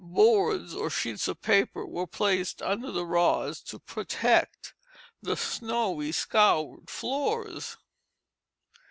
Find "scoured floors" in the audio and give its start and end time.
6.11-7.77